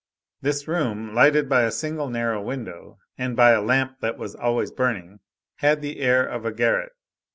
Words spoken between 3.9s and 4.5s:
that was